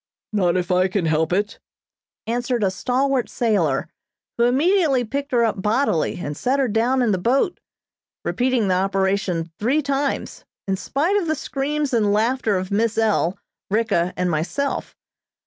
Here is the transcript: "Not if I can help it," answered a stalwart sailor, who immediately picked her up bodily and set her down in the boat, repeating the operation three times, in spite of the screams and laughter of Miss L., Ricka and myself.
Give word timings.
"Not 0.33 0.57
if 0.57 0.71
I 0.71 0.87
can 0.87 1.05
help 1.05 1.31
it," 1.31 1.59
answered 2.25 2.63
a 2.63 2.71
stalwart 2.71 3.29
sailor, 3.29 3.87
who 4.35 4.45
immediately 4.45 5.03
picked 5.05 5.31
her 5.31 5.45
up 5.45 5.61
bodily 5.61 6.17
and 6.19 6.35
set 6.35 6.57
her 6.57 6.67
down 6.67 7.03
in 7.03 7.11
the 7.11 7.19
boat, 7.19 7.59
repeating 8.25 8.67
the 8.67 8.73
operation 8.73 9.51
three 9.59 9.83
times, 9.83 10.43
in 10.67 10.75
spite 10.75 11.17
of 11.17 11.27
the 11.27 11.35
screams 11.35 11.93
and 11.93 12.11
laughter 12.11 12.57
of 12.57 12.71
Miss 12.71 12.97
L., 12.97 13.37
Ricka 13.69 14.11
and 14.17 14.31
myself. 14.31 14.95